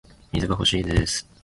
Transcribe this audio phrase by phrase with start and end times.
[0.33, 1.29] 水が欲しいです